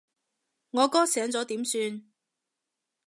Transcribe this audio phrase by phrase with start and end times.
[0.71, 2.03] 我哥醒咗點算？